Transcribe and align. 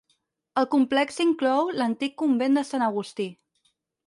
El 0.61 0.65
complex 0.75 1.19
inclou 1.25 1.69
l'antic 1.81 2.17
convent 2.23 2.59
de 2.61 2.65
Sant 2.71 2.89
Agustí. 2.89 3.29